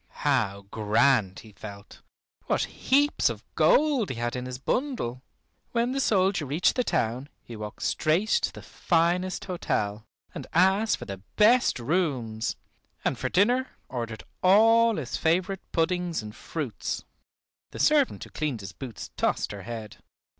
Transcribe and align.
How 0.25 0.61
grand 0.71 1.41
he 1.41 1.51
felt! 1.51 2.01
What 2.47 2.63
heaps 2.63 3.29
of 3.29 3.43
gold 3.53 4.09
he 4.09 4.15
had 4.15 4.35
in 4.35 4.47
his 4.47 4.57
bundle! 4.57 5.21
When 5.73 5.91
the 5.91 5.99
soldier 5.99 6.47
reached 6.47 6.73
the 6.73 6.83
town 6.83 7.29
he 7.43 7.55
walked 7.55 7.83
straight 7.83 8.29
to 8.31 8.51
the 8.51 8.63
finest 8.63 9.45
hotel, 9.45 10.03
and 10.33 10.47
asked 10.53 10.97
for 10.97 11.05
the 11.05 11.21
best 11.35 11.77
rooms, 11.79 12.55
and 13.05 13.15
for 13.15 13.29
dinner 13.29 13.77
ordered 13.89 14.23
all 14.41 14.95
his 14.95 15.17
favorite 15.17 15.61
puddings 15.71 16.23
and 16.23 16.35
fruits. 16.35 17.03
The 17.69 17.77
servant 17.77 18.23
who 18.23 18.31
cleaned 18.31 18.61
his 18.61 18.73
boots 18.73 19.11
tossed 19.17 19.51
her 19.51 19.61
head. 19.61 19.97